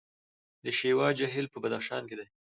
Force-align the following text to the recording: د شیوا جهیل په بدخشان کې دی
د 0.65 0.67
شیوا 0.79 1.07
جهیل 1.19 1.45
په 1.51 1.57
بدخشان 1.63 2.03
کې 2.09 2.15
دی 2.19 2.27